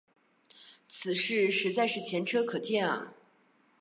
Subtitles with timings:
[0.89, 3.13] 此事实在是前车可鉴啊。